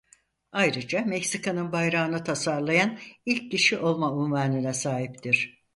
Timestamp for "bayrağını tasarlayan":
1.71-2.99